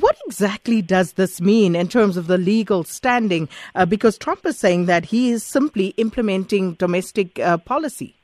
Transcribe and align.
What 0.00 0.16
exactly 0.26 0.82
does 0.82 1.14
this 1.14 1.40
mean 1.40 1.74
in 1.74 1.88
terms 1.88 2.16
of 2.16 2.26
the 2.26 2.36
legal 2.36 2.84
standing? 2.84 3.48
Uh, 3.74 3.86
because 3.86 4.18
Trump 4.18 4.44
is 4.44 4.58
saying 4.58 4.86
that 4.86 5.06
he 5.06 5.30
is 5.30 5.42
simply 5.42 5.88
implementing 5.96 6.74
domestic 6.74 7.38
uh, 7.38 7.56
policy. 7.58 8.14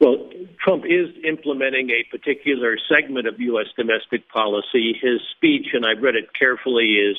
Well, 0.00 0.28
Trump 0.64 0.84
is 0.84 1.14
implementing 1.24 1.90
a 1.90 2.02
particular 2.10 2.76
segment 2.88 3.28
of 3.28 3.38
U.S. 3.38 3.68
domestic 3.76 4.28
policy. 4.30 4.98
His 5.00 5.20
speech, 5.36 5.68
and 5.74 5.86
I've 5.86 6.02
read 6.02 6.16
it 6.16 6.30
carefully, 6.36 6.94
is 6.94 7.16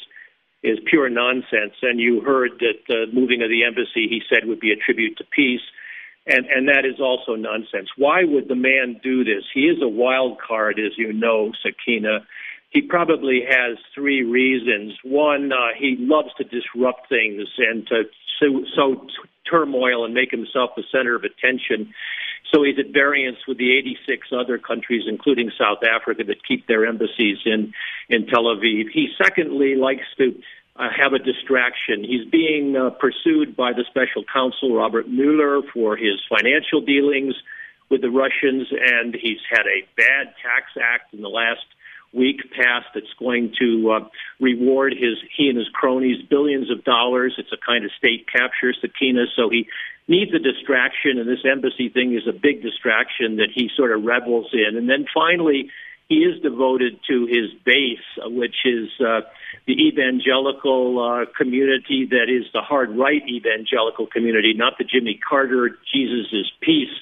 is 0.63 0.79
pure 0.89 1.09
nonsense. 1.09 1.75
And 1.81 1.99
you 1.99 2.21
heard 2.21 2.51
that 2.59 2.83
the 2.87 3.05
moving 3.13 3.41
of 3.41 3.49
the 3.49 3.63
embassy, 3.65 4.07
he 4.07 4.21
said, 4.29 4.47
would 4.47 4.59
be 4.59 4.71
a 4.71 4.77
tribute 4.77 5.17
to 5.17 5.25
peace. 5.25 5.61
And, 6.25 6.45
and 6.45 6.69
that 6.69 6.85
is 6.85 7.01
also 7.01 7.35
nonsense. 7.35 7.89
Why 7.97 8.23
would 8.23 8.47
the 8.47 8.55
man 8.55 8.99
do 9.03 9.25
this? 9.25 9.43
He 9.53 9.61
is 9.61 9.81
a 9.81 9.89
wild 9.89 10.39
card, 10.39 10.79
as 10.79 10.97
you 10.97 11.11
know, 11.11 11.51
Sakina. 11.61 12.25
He 12.73 12.81
probably 12.81 13.41
has 13.47 13.77
three 13.93 14.23
reasons. 14.23 14.93
One, 15.03 15.51
uh, 15.51 15.77
he 15.77 15.95
loves 15.99 16.29
to 16.37 16.43
disrupt 16.43 17.07
things 17.07 17.47
and 17.59 17.85
to 17.87 18.03
sow, 18.39 18.65
sow 18.75 19.07
turmoil 19.49 20.05
and 20.05 20.13
make 20.13 20.31
himself 20.31 20.71
the 20.75 20.83
center 20.91 21.15
of 21.15 21.23
attention. 21.23 21.93
So 22.51 22.63
he's 22.63 22.79
at 22.79 22.91
variance 22.91 23.37
with 23.47 23.57
the 23.57 23.77
86 23.77 24.27
other 24.31 24.57
countries, 24.57 25.03
including 25.07 25.51
South 25.57 25.83
Africa, 25.83 26.23
that 26.23 26.43
keep 26.47 26.67
their 26.67 26.85
embassies 26.85 27.37
in, 27.45 27.73
in 28.09 28.25
Tel 28.25 28.45
Aviv. 28.45 28.89
He 28.91 29.09
secondly 29.21 29.75
likes 29.75 30.05
to 30.17 30.35
uh, 30.75 30.89
have 30.95 31.13
a 31.13 31.19
distraction. 31.19 32.03
He's 32.03 32.27
being 32.29 32.75
uh, 32.75 32.89
pursued 32.91 33.55
by 33.55 33.73
the 33.73 33.85
special 33.87 34.23
counsel, 34.31 34.75
Robert 34.75 35.07
Mueller, 35.07 35.61
for 35.73 35.95
his 35.95 36.19
financial 36.27 36.81
dealings 36.81 37.35
with 37.89 38.01
the 38.01 38.09
Russians, 38.09 38.67
and 38.71 39.13
he's 39.13 39.41
had 39.49 39.67
a 39.67 39.85
bad 39.95 40.33
tax 40.41 40.71
act 40.81 41.13
in 41.13 41.21
the 41.21 41.29
last 41.29 41.65
week 42.13 42.41
passed 42.55 42.87
that's 42.93 43.13
going 43.19 43.53
to 43.59 43.91
uh, 43.91 44.07
reward 44.39 44.93
his 44.93 45.17
he 45.35 45.49
and 45.49 45.57
his 45.57 45.67
cronies 45.73 46.21
billions 46.29 46.71
of 46.71 46.83
dollars. 46.83 47.35
It's 47.37 47.51
a 47.51 47.57
kind 47.57 47.85
of 47.85 47.91
state 47.97 48.27
capture 48.31 48.73
subpoena, 48.79 49.25
so 49.35 49.49
he 49.49 49.67
needs 50.07 50.33
a 50.33 50.39
distraction, 50.39 51.17
and 51.17 51.27
this 51.27 51.45
embassy 51.49 51.89
thing 51.89 52.13
is 52.13 52.27
a 52.27 52.33
big 52.33 52.61
distraction 52.61 53.37
that 53.37 53.49
he 53.53 53.69
sort 53.75 53.91
of 53.91 54.03
revels 54.03 54.49
in. 54.53 54.77
And 54.77 54.89
then 54.89 55.05
finally, 55.13 55.71
he 56.09 56.15
is 56.15 56.41
devoted 56.41 56.99
to 57.07 57.25
his 57.25 57.51
base, 57.65 58.05
uh, 58.23 58.29
which 58.29 58.55
is 58.65 58.89
uh, 58.99 59.21
the 59.65 59.73
evangelical 59.73 60.99
uh, 60.99 61.25
community 61.37 62.07
that 62.11 62.27
is 62.29 62.45
the 62.53 62.61
hard 62.61 62.95
right 62.95 63.23
evangelical 63.27 64.07
community, 64.07 64.53
not 64.53 64.77
the 64.77 64.83
Jimmy 64.83 65.19
Carter 65.27 65.77
Jesus 65.93 66.27
is 66.31 66.51
peace 66.61 66.93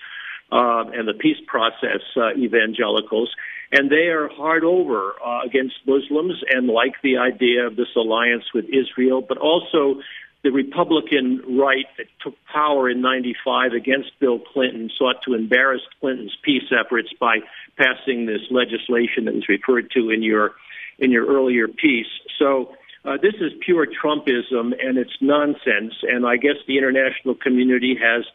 uh, 0.52 0.86
and 0.94 1.08
the 1.08 1.14
peace 1.14 1.40
process 1.48 2.02
uh, 2.16 2.34
evangelicals 2.36 3.34
and 3.72 3.90
they 3.90 4.08
are 4.08 4.28
hard 4.28 4.64
over 4.64 5.14
uh, 5.26 5.42
against 5.46 5.76
Muslims 5.86 6.44
and 6.50 6.68
like 6.68 6.94
the 7.04 7.18
idea 7.18 7.66
of 7.66 7.76
this 7.76 7.88
alliance 7.96 8.44
with 8.54 8.66
Israel, 8.66 9.22
but 9.22 9.38
also 9.38 10.02
the 10.44 10.52
Republican 10.52 11.42
right 11.58 11.86
that 11.98 12.08
took 12.24 12.34
power 12.52 12.90
in 12.90 13.02
95 13.02 13.74
against 13.74 14.12
Bill 14.20 14.40
Clinton 14.40 14.90
sought 14.98 15.22
to 15.24 15.36
embarrass 15.36 15.82
Clinton's 16.00 16.36
peace 16.42 16.72
efforts 16.72 17.10
by 17.20 17.38
passing 17.78 18.26
this 18.26 18.42
legislation 18.50 19.26
that 19.26 19.36
was 19.36 19.48
referred 19.48 19.92
to 19.92 20.10
in 20.10 20.24
your 20.24 20.56
in 21.00 21.12
your 21.12 21.26
earlier 21.26 21.68
piece. 21.68 22.12
So 22.38 22.76
uh, 23.06 23.18
this 23.22 23.34
is 23.40 23.52
pure 23.66 23.88
Trumpism 23.88 24.74
and 24.80 24.98
it's 24.98 25.16
nonsense. 25.20 25.94
And 26.04 26.26
I 26.26 26.38
guess 26.38 26.58
the 26.68 26.78
international 26.78 27.36
community 27.36 27.98
has 28.02 28.26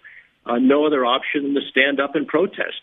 uh, 0.45 0.59
no 0.59 0.87
other 0.87 1.05
option 1.05 1.43
than 1.43 1.55
to 1.55 1.69
stand 1.71 2.01
up 2.01 2.15
and 2.15 2.27
protest. 2.27 2.81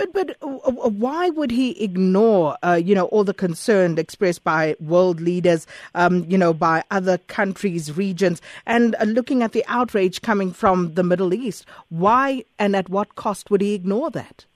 But 0.00 0.14
but 0.14 0.36
uh, 0.40 0.46
uh, 0.46 0.88
why 0.88 1.28
would 1.28 1.50
he 1.50 1.72
ignore 1.84 2.56
uh, 2.62 2.80
you 2.82 2.94
know 2.94 3.04
all 3.08 3.22
the 3.22 3.34
concern 3.34 3.98
expressed 3.98 4.42
by 4.42 4.74
world 4.80 5.20
leaders, 5.20 5.66
um, 5.94 6.24
you 6.26 6.38
know, 6.38 6.54
by 6.54 6.82
other 6.90 7.18
countries, 7.18 7.94
regions, 7.94 8.40
and 8.64 8.96
uh, 8.98 9.04
looking 9.04 9.42
at 9.42 9.52
the 9.52 9.62
outrage 9.68 10.22
coming 10.22 10.52
from 10.52 10.94
the 10.94 11.02
Middle 11.02 11.34
East? 11.34 11.66
Why 11.90 12.44
and 12.58 12.74
at 12.74 12.88
what 12.88 13.14
cost 13.14 13.50
would 13.50 13.60
he 13.60 13.74
ignore 13.74 14.10
that? 14.12 14.46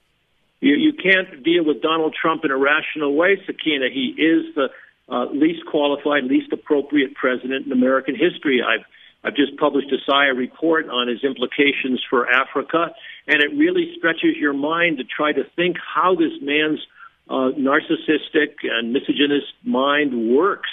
You, 0.61 0.77
you 0.77 0.95
can't 0.95 1.45
deal 1.45 1.63
with 1.63 1.83
Donald 1.83 2.17
Trump 2.19 2.47
in 2.47 2.51
a 2.51 2.57
rational 2.57 3.15
way, 3.15 3.37
Sakina. 3.45 3.91
He 3.93 4.15
is 4.17 4.55
the 4.55 4.69
uh, 5.11 5.27
least 5.27 5.67
qualified, 5.67 6.25
least 6.25 6.55
appropriate 6.55 7.15
president 7.17 7.67
in 7.67 7.73
American 7.73 8.15
history. 8.17 8.63
I've 8.63 8.87
I've 9.25 9.35
just 9.35 9.57
published 9.57 9.91
a 9.91 9.97
SIA 10.05 10.35
report 10.35 10.89
on 10.91 11.09
his 11.09 11.25
implications 11.25 12.03
for 12.09 12.31
Africa, 12.31 12.95
and 13.27 13.43
it 13.43 13.57
really 13.57 13.95
stretches 13.97 14.37
your 14.37 14.53
mind 14.53 14.99
to 14.99 15.05
try 15.05 15.33
to 15.33 15.45
think 15.57 15.77
how 15.79 16.15
this 16.15 16.33
man's 16.43 16.81
uh, 17.31 17.51
narcissistic 17.57 18.57
and 18.63 18.93
misogynist 18.93 19.53
mind 19.65 20.37
works. 20.37 20.69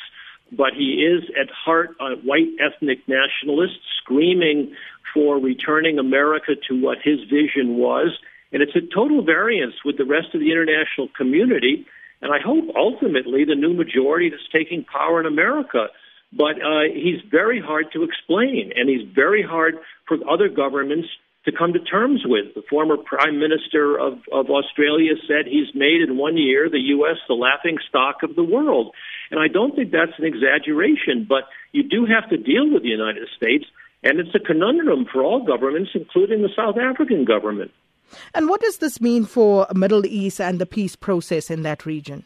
But 0.51 0.73
he 0.73 1.05
is 1.05 1.23
at 1.39 1.49
heart 1.49 1.95
a 2.01 2.15
white 2.15 2.49
ethnic 2.59 3.07
nationalist 3.07 3.79
screaming 4.01 4.75
for 5.13 5.37
returning 5.37 5.97
America 5.97 6.55
to 6.67 6.81
what 6.81 6.97
his 7.01 7.21
vision 7.29 7.77
was. 7.77 8.19
And 8.51 8.61
it's 8.61 8.75
a 8.75 8.81
total 8.81 9.21
variance 9.21 9.75
with 9.85 9.97
the 9.97 10.03
rest 10.03 10.33
of 10.33 10.41
the 10.41 10.51
international 10.51 11.07
community. 11.15 11.85
And 12.21 12.33
I 12.33 12.39
hope 12.39 12.65
ultimately 12.75 13.45
the 13.45 13.55
new 13.55 13.73
majority 13.73 14.29
that's 14.29 14.47
taking 14.51 14.83
power 14.83 15.21
in 15.21 15.25
America 15.25 15.87
but 16.33 16.61
uh, 16.61 16.87
he's 16.93 17.21
very 17.29 17.61
hard 17.61 17.87
to 17.93 18.03
explain, 18.03 18.71
and 18.75 18.89
he's 18.89 19.07
very 19.13 19.43
hard 19.43 19.75
for 20.07 20.17
other 20.29 20.49
governments 20.49 21.07
to 21.45 21.51
come 21.51 21.73
to 21.73 21.79
terms 21.79 22.21
with. 22.25 22.53
The 22.55 22.61
former 22.69 22.97
Prime 22.97 23.39
Minister 23.39 23.97
of, 23.97 24.19
of 24.31 24.49
Australia 24.49 25.13
said 25.27 25.45
he's 25.45 25.73
made 25.73 26.01
in 26.01 26.17
one 26.17 26.37
year 26.37 26.69
the 26.69 26.79
U.S. 26.95 27.17
the 27.27 27.33
laughing 27.33 27.77
stock 27.89 28.17
of 28.23 28.35
the 28.35 28.43
world. 28.43 28.93
And 29.31 29.39
I 29.39 29.47
don't 29.47 29.75
think 29.75 29.91
that's 29.91 30.17
an 30.19 30.25
exaggeration, 30.25 31.25
but 31.27 31.45
you 31.71 31.83
do 31.83 32.05
have 32.05 32.29
to 32.29 32.37
deal 32.37 32.71
with 32.71 32.83
the 32.83 32.89
United 32.89 33.27
States, 33.35 33.65
and 34.03 34.19
it's 34.19 34.35
a 34.35 34.39
conundrum 34.39 35.05
for 35.11 35.23
all 35.23 35.43
governments, 35.43 35.91
including 35.95 36.41
the 36.41 36.49
South 36.55 36.77
African 36.77 37.25
government. 37.25 37.71
And 38.33 38.49
what 38.49 38.61
does 38.61 38.77
this 38.77 39.01
mean 39.01 39.25
for 39.25 39.67
Middle 39.73 40.05
East 40.05 40.39
and 40.39 40.59
the 40.59 40.65
peace 40.65 40.95
process 40.95 41.49
in 41.49 41.63
that 41.63 41.85
region? 41.85 42.25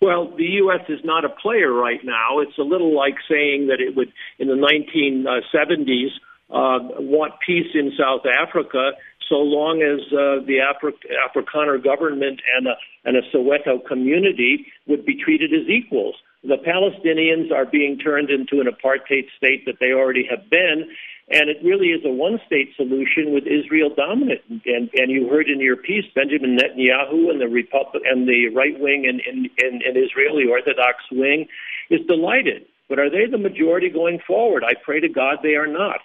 Well, 0.00 0.32
the 0.34 0.64
U.S. 0.64 0.80
is 0.88 1.00
not 1.04 1.26
a 1.26 1.28
player 1.28 1.70
right 1.70 2.00
now. 2.02 2.38
It's 2.40 2.56
a 2.56 2.62
little 2.62 2.96
like 2.96 3.16
saying 3.28 3.66
that 3.68 3.80
it 3.80 3.94
would, 3.96 4.10
in 4.38 4.48
the 4.48 4.54
1970s, 4.54 6.08
uh, 6.48 6.88
want 6.98 7.34
peace 7.46 7.68
in 7.74 7.92
South 7.98 8.22
Africa 8.24 8.92
so 9.28 9.36
long 9.36 9.82
as 9.82 10.00
uh, 10.08 10.44
the 10.46 10.58
Afri- 10.64 10.96
Afrikaner 11.28 11.82
government 11.82 12.40
and 12.56 12.66
a, 12.66 12.74
and 13.04 13.16
a 13.16 13.22
Soweto 13.30 13.78
community 13.86 14.66
would 14.86 15.04
be 15.04 15.22
treated 15.22 15.52
as 15.52 15.68
equals. 15.68 16.16
The 16.42 16.56
Palestinians 16.56 17.52
are 17.52 17.66
being 17.66 17.98
turned 17.98 18.30
into 18.30 18.60
an 18.60 18.66
apartheid 18.66 19.28
state 19.36 19.66
that 19.66 19.76
they 19.80 19.92
already 19.92 20.26
have 20.30 20.48
been, 20.48 20.88
and 21.30 21.48
it 21.48 21.58
really 21.62 21.88
is 21.88 22.04
a 22.04 22.10
one-state 22.10 22.74
solution 22.76 23.32
with 23.32 23.44
Israel 23.46 23.90
dominant. 23.94 24.40
And, 24.48 24.90
and 24.94 25.10
you 25.10 25.28
heard 25.28 25.48
in 25.48 25.60
your 25.60 25.76
piece, 25.76 26.04
Benjamin 26.14 26.58
Netanyahu 26.58 27.30
and 27.30 27.40
the 27.40 27.48
Republic 27.48 28.02
and 28.04 28.28
the 28.28 28.48
right 28.48 28.78
wing 28.78 29.06
and, 29.06 29.20
in, 29.20 29.48
in, 29.58 29.80
in 29.82 29.96
Israel, 29.96 30.36
the 30.36 30.50
Orthodox 30.50 31.04
wing, 31.12 31.46
is 31.88 32.00
delighted. 32.06 32.66
But 32.88 32.98
are 32.98 33.08
they 33.08 33.26
the 33.30 33.38
majority 33.38 33.88
going 33.88 34.18
forward? 34.26 34.64
I 34.64 34.74
pray 34.74 34.98
to 35.00 35.08
God 35.08 35.38
they 35.42 35.54
are 35.54 35.68
not. 35.68 36.00